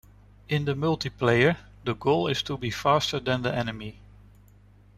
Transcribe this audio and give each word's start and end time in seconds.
In 0.49 0.65
the 0.65 0.73
multiplayer, 0.73 1.57
the 1.83 1.93
goal 1.93 2.25
is 2.27 2.41
to 2.41 2.57
be 2.57 2.71
faster 2.71 3.19
than 3.19 3.43
the 3.43 3.53
enemy. 3.53 4.01